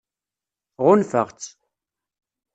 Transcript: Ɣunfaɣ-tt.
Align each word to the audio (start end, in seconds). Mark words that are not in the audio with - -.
Ɣunfaɣ-tt. 0.85 1.51